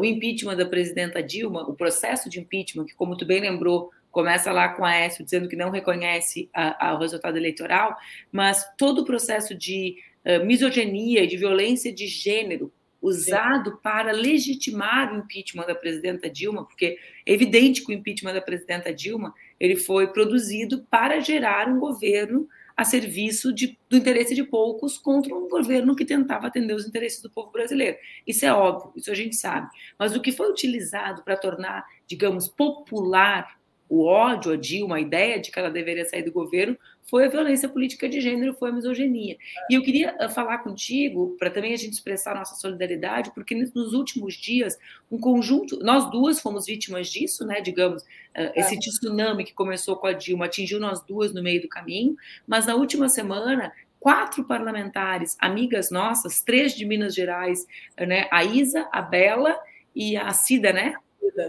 [0.00, 4.50] o impeachment da presidenta Dilma, o processo de impeachment, que, como tu bem lembrou, começa
[4.50, 6.50] lá com a Aécio dizendo que não reconhece
[6.94, 7.96] o resultado eleitoral,
[8.32, 9.96] mas todo o processo de
[10.44, 13.76] misoginia e de violência de gênero usado Sim.
[13.82, 18.92] para legitimar o impeachment da presidenta Dilma, porque é evidente que o impeachment da presidenta
[18.92, 24.96] Dilma ele foi produzido para gerar um governo a serviço de, do interesse de poucos
[24.96, 27.98] contra um governo que tentava atender os interesses do povo brasileiro.
[28.24, 29.68] Isso é óbvio, isso a gente sabe.
[29.98, 33.57] Mas o que foi utilizado para tornar, digamos, popular
[33.88, 36.76] o ódio a Dilma, a ideia de que ela deveria sair do governo,
[37.08, 39.36] foi a violência política de gênero, foi a misoginia.
[39.70, 43.94] E eu queria ah, falar contigo, para também a gente expressar nossa solidariedade, porque nos
[43.94, 44.78] últimos dias,
[45.10, 50.06] um conjunto, nós duas fomos vítimas disso, né, digamos, ah, esse tsunami que começou com
[50.06, 52.14] a Dilma atingiu nós duas no meio do caminho,
[52.46, 57.66] mas na última semana, quatro parlamentares, amigas nossas, três de Minas Gerais,
[57.98, 59.58] né, a Isa, a Bela
[59.94, 60.94] e a Cida, né,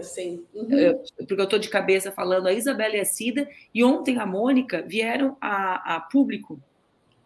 [0.02, 0.44] sim.
[0.54, 1.02] Uhum.
[1.16, 4.82] Porque eu estou de cabeça falando a Isabela e a Cida, e ontem a Mônica
[4.82, 6.60] vieram a, a público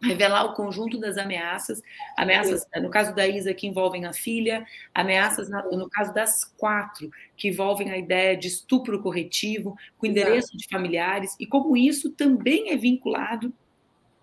[0.01, 1.81] revelar o conjunto das ameaças,
[2.15, 7.49] ameaças, no caso da Isa, que envolvem a filha, ameaças no caso das quatro, que
[7.49, 10.57] envolvem a ideia de estupro corretivo, com endereço Exato.
[10.57, 13.53] de familiares, e como isso também é vinculado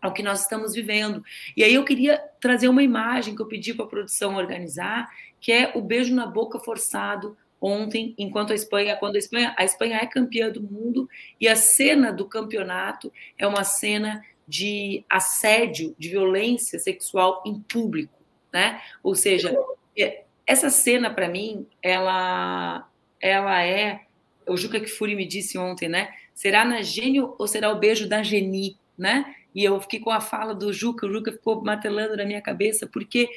[0.00, 1.22] ao que nós estamos vivendo.
[1.56, 5.08] E aí eu queria trazer uma imagem que eu pedi para a produção organizar,
[5.40, 9.64] que é o beijo na boca forçado ontem, enquanto a Espanha, quando a Espanha, a
[9.64, 11.08] Espanha é campeã do mundo
[11.40, 18.18] e a cena do campeonato é uma cena de assédio, de violência sexual em público,
[18.52, 18.82] né?
[19.00, 19.56] Ou seja,
[19.96, 22.88] é, essa cena para mim, ela,
[23.20, 24.00] ela é,
[24.48, 26.12] o Juca Kfouri me disse ontem, né?
[26.34, 29.36] Será na gênio ou será o beijo da Geni, né?
[29.54, 32.86] E eu fiquei com a fala do Juca, o Juca ficou matelando na minha cabeça,
[32.86, 33.28] porque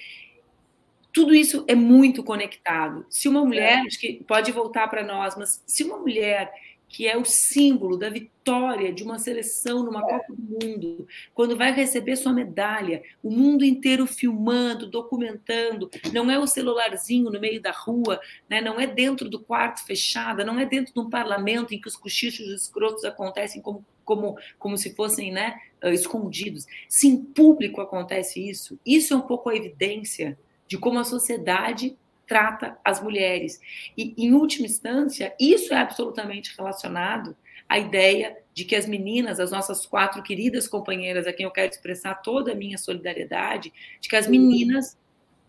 [1.16, 3.06] tudo isso é muito conectado.
[3.10, 6.52] Se uma mulher, acho que pode voltar para nós, mas se uma mulher
[6.90, 11.72] que é o símbolo da vitória de uma seleção numa Copa do Mundo, quando vai
[11.72, 17.72] receber sua medalha, o mundo inteiro filmando, documentando, não é o celularzinho no meio da
[17.72, 18.60] rua, né?
[18.60, 21.96] não é dentro do quarto fechado, não é dentro de um parlamento em que os
[21.96, 26.66] cochichos escrotos acontecem como, como, como se fossem né, escondidos.
[26.90, 31.98] Se em público acontece isso, isso é um pouco a evidência de como a sociedade
[32.28, 33.60] trata as mulheres.
[33.98, 37.36] E, em última instância, isso é absolutamente relacionado
[37.68, 41.72] à ideia de que as meninas, as nossas quatro queridas companheiras, a quem eu quero
[41.72, 44.98] expressar toda a minha solidariedade, de que as meninas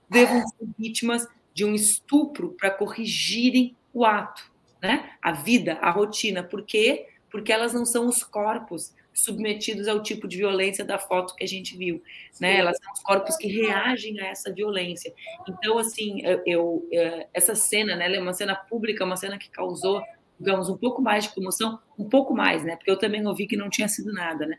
[0.09, 4.51] devam ser vítimas de um estupro para corrigirem o ato,
[4.83, 5.13] né?
[5.23, 6.43] A vida, a rotina.
[6.43, 7.09] Por quê?
[7.31, 11.49] Porque elas não são os corpos submetidos ao tipo de violência da foto que a
[11.49, 12.03] gente viu,
[12.39, 12.59] né?
[12.59, 15.13] Elas são os corpos que reagem a essa violência.
[15.49, 18.05] Então, assim, eu, eu é, essa cena, né?
[18.05, 20.03] Ela é uma cena pública, uma cena que causou,
[20.39, 22.77] digamos, um pouco mais de comoção, um pouco mais, né?
[22.77, 24.59] Porque eu também ouvi que não tinha sido nada, né?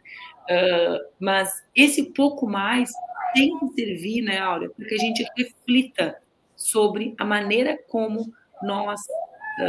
[0.50, 2.92] Uh, mas esse pouco mais
[3.36, 6.18] tem que servir, né, Áurea, para que a gente reflita
[6.56, 9.00] sobre a maneira como nós,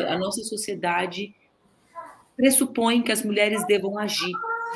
[0.08, 1.34] a nossa sociedade
[2.36, 4.32] pressupõe que as mulheres devam agir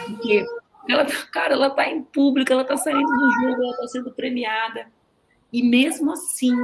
[0.07, 0.45] porque
[0.89, 4.13] ela, tá, cara, ela está em público, ela está saindo do jogo, ela está sendo
[4.13, 4.87] premiada.
[5.53, 6.55] E mesmo assim,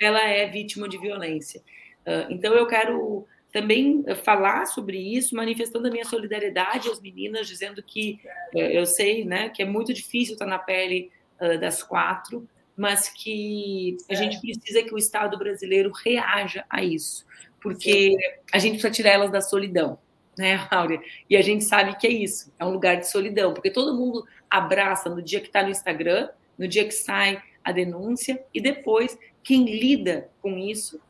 [0.00, 1.60] ela é vítima de violência.
[2.06, 7.82] Uh, então, eu quero também falar sobre isso, manifestando a minha solidariedade às meninas, dizendo
[7.82, 8.20] que
[8.54, 13.08] uh, eu sei né, que é muito difícil estar na pele uh, das quatro, mas
[13.08, 17.26] que a gente precisa que o Estado brasileiro reaja a isso,
[17.60, 18.16] porque
[18.52, 19.98] a gente precisa tirar elas da solidão
[20.36, 21.00] né, Áurea?
[21.28, 24.26] E a gente sabe que é isso, é um lugar de solidão, porque todo mundo
[24.48, 26.28] abraça no dia que está no Instagram,
[26.58, 31.00] no dia que sai a denúncia, e depois quem lida com isso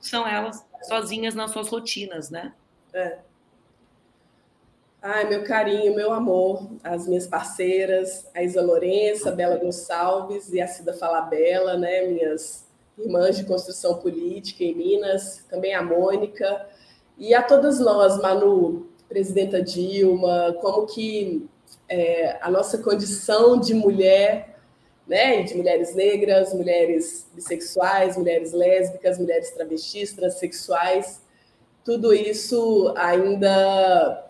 [0.00, 2.52] são elas sozinhas nas suas rotinas, né?
[2.92, 3.18] É.
[5.00, 10.60] Ai, meu carinho, meu amor, as minhas parceiras, a Isa Lourença, a Bela Gonçalves e
[10.60, 16.68] a Cida Falabella, né, minhas irmãs de construção política em Minas, também a Mônica,
[17.22, 21.48] e a todas nós, Manu, presidenta Dilma, como que
[21.88, 24.58] é, a nossa condição de mulher,
[25.06, 31.22] né, de mulheres negras, mulheres bissexuais, mulheres lésbicas, mulheres travestis, transexuais,
[31.84, 34.28] tudo isso ainda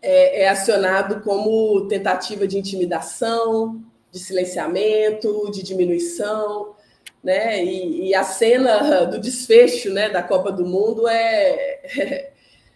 [0.00, 3.82] é, é acionado como tentativa de intimidação,
[4.12, 6.75] de silenciamento, de diminuição,
[7.22, 7.64] né?
[7.64, 12.30] E, e, a cena do desfecho, né, da Copa do Mundo é,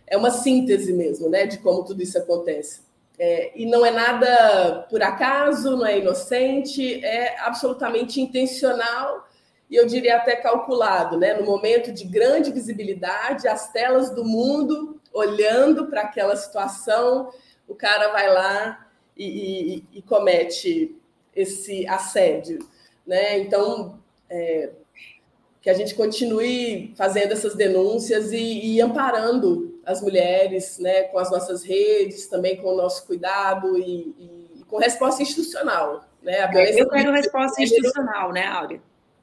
[0.06, 2.80] é uma síntese mesmo, né, de como tudo isso acontece.
[3.18, 9.28] É, e não é nada por acaso, não é inocente, é absolutamente intencional
[9.70, 11.34] e eu diria até calculado, né?
[11.34, 17.30] No momento de grande visibilidade, as telas do mundo olhando para aquela situação,
[17.68, 20.96] o cara vai lá e, e, e comete
[21.36, 22.58] esse assédio,
[23.06, 23.38] né?
[23.38, 23.99] Então,
[24.30, 24.70] é,
[25.60, 31.30] que a gente continue fazendo essas denúncias e, e, amparando as mulheres, né, com as
[31.30, 36.48] nossas redes, também com o nosso cuidado e, e com resposta institucional, né?
[36.76, 38.80] Eu quero resposta institucional, né, Áurea?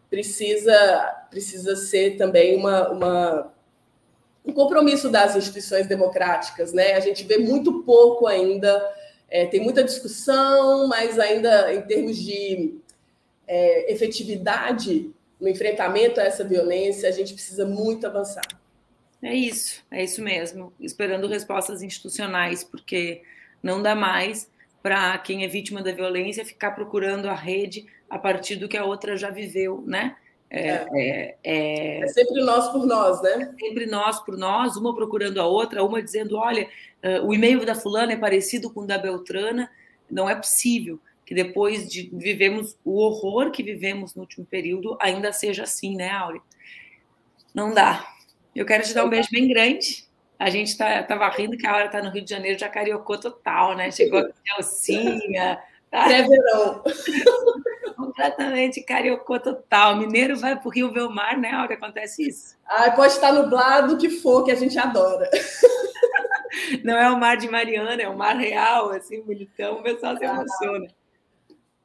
[0.10, 3.54] Precisa, precisa ser também uma, uma
[4.46, 6.94] um compromisso das instituições democráticas, né?
[6.94, 8.82] A gente vê muito pouco ainda,
[9.30, 12.80] é, tem muita discussão, mas ainda em termos de
[13.48, 18.46] é, efetividade no enfrentamento a essa violência, a gente precisa muito avançar.
[19.22, 20.74] É isso, é isso mesmo.
[20.80, 23.22] Esperando respostas institucionais, porque
[23.62, 24.50] não dá mais
[24.82, 28.86] para quem é vítima da violência ficar procurando a rede a partir do que a
[28.86, 30.16] outra já viveu, né?
[30.50, 30.88] É, é.
[30.94, 33.54] é, é, é, sempre nós por nós, né?
[33.60, 36.70] Sempre nós por nós, uma procurando a outra, uma dizendo: olha,
[37.04, 39.70] uh, o e-mail da fulana é parecido com o da Beltrana.
[40.10, 45.34] Não é possível que depois de vivemos o horror que vivemos no último período, ainda
[45.34, 46.42] seja assim, né, Áurea?
[47.54, 48.08] Não dá.
[48.56, 50.08] Eu quero te dar um beijo bem grande.
[50.40, 53.20] A gente estava tá, rindo que a hora está no Rio de Janeiro, já cariocou
[53.20, 53.92] total, né?
[53.92, 55.62] Chegou a calcinha.
[55.92, 56.06] Tá?
[56.06, 56.84] Pré-verão.
[57.98, 59.98] Completamente cariocô total.
[59.98, 61.76] Mineiro vai para o Rio ver o mar, né, Áurea?
[61.76, 62.56] Acontece isso.
[62.66, 65.30] Ah, pode estar nublado, o que for, que a gente adora.
[66.86, 69.80] Não é o mar de Mariana, é o mar real, assim, bonitão.
[69.80, 70.88] O pessoal se ah, emociona.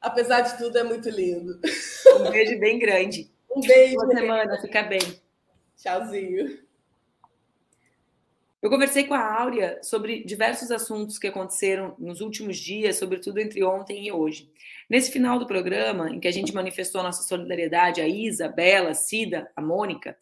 [0.03, 1.61] Apesar de tudo, é muito lindo.
[2.19, 3.31] Um beijo bem grande.
[3.55, 3.95] Um beijo.
[3.95, 5.01] Boa semana, fica bem.
[5.77, 6.59] Tchauzinho.
[8.61, 13.63] Eu conversei com a Áurea sobre diversos assuntos que aconteceram nos últimos dias, sobretudo entre
[13.65, 14.51] ontem e hoje.
[14.89, 19.51] Nesse final do programa, em que a gente manifestou nossa solidariedade a Isa, Bela, Cida,
[19.57, 20.17] a Mônica,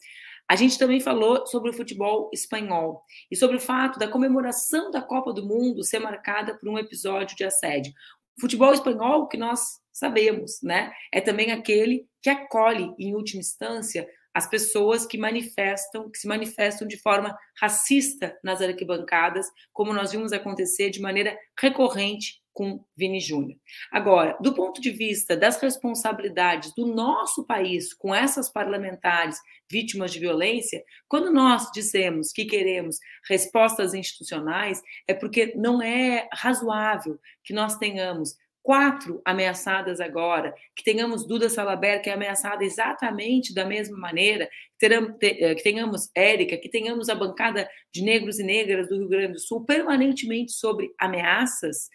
[0.47, 5.01] a gente também falou sobre o futebol espanhol e sobre o fato da comemoração da
[5.01, 7.93] Copa do Mundo ser marcada por um episódio de assédio.
[8.41, 14.49] Futebol espanhol, que nós sabemos, né, é também aquele que acolhe, em última instância, as
[14.49, 20.89] pessoas que manifestam, que se manifestam de forma racista nas arquibancadas, como nós vimos acontecer
[20.89, 23.57] de maneira recorrente com Vini Júnior.
[23.91, 29.39] Agora, do ponto de vista das responsabilidades do nosso país com essas parlamentares
[29.69, 32.97] vítimas de violência, quando nós dizemos que queremos
[33.27, 41.25] respostas institucionais, é porque não é razoável que nós tenhamos quatro ameaçadas agora, que tenhamos
[41.25, 44.49] Duda Salaber, que é ameaçada exatamente da mesma maneira,
[44.81, 49.33] eh, que tenhamos Érica, que tenhamos a bancada de negros e negras do Rio Grande
[49.33, 51.89] do Sul permanentemente sobre ameaças,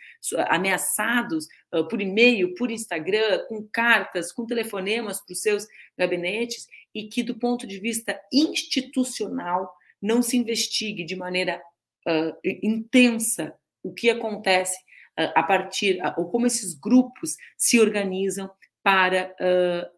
[0.49, 1.47] ameaçados
[1.89, 7.35] por e-mail, por Instagram, com cartas, com telefonemas para os seus gabinetes, e que, do
[7.39, 11.61] ponto de vista institucional, não se investigue de maneira
[12.09, 14.79] uh, intensa o que acontece
[15.17, 18.51] a partir, ou como esses grupos se organizam
[18.83, 19.91] para uh,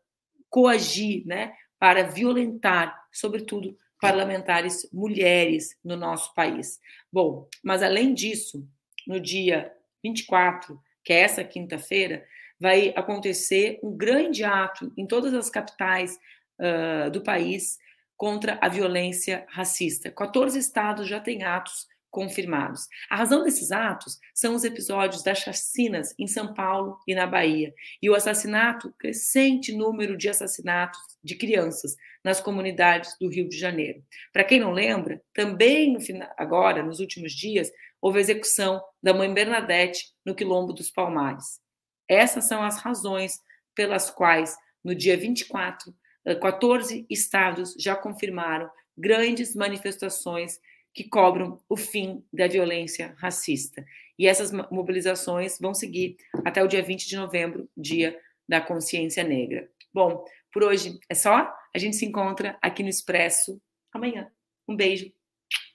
[0.49, 6.81] coagir, né, para violentar, sobretudo, parlamentares mulheres no nosso país.
[7.12, 8.66] Bom, mas além disso,
[9.07, 12.25] no dia 24, que é essa quinta-feira,
[12.61, 16.19] vai acontecer um grande ato em todas as capitais
[16.59, 17.79] uh, do país
[18.16, 20.11] contra a violência racista.
[20.11, 22.88] 14 estados já têm atos confirmados.
[23.11, 27.72] A razão desses atos são os episódios das chacinas em São Paulo e na Bahia
[28.02, 34.02] e o assassinato, crescente número de assassinatos de crianças nas comunidades do Rio de Janeiro.
[34.32, 39.12] Para quem não lembra, também no final, agora, nos últimos dias, houve a execução da
[39.12, 41.61] mãe Bernadette no Quilombo dos Palmares.
[42.09, 43.38] Essas são as razões
[43.74, 45.94] pelas quais, no dia 24,
[46.40, 50.59] 14 estados já confirmaram grandes manifestações
[50.99, 53.86] que cobram o fim da violência racista.
[54.18, 58.18] E essas mobilizações vão seguir até o dia 20 de novembro, dia
[58.49, 59.70] da consciência negra.
[59.94, 61.55] Bom, por hoje é só.
[61.72, 64.28] A gente se encontra aqui no Expresso amanhã.
[64.66, 65.12] Um beijo.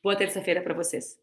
[0.04, 1.18] Boa terça-feira para vocês.